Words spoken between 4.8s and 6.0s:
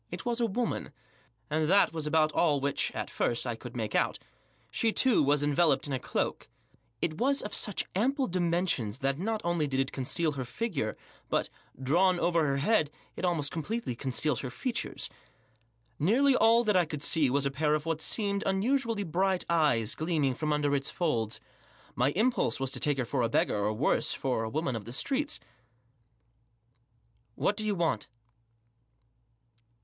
too, was enveloped in a